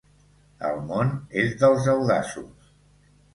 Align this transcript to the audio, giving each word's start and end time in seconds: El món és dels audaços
El 0.69 0.79
món 0.87 1.11
és 1.43 1.53
dels 1.65 1.91
audaços 1.95 2.73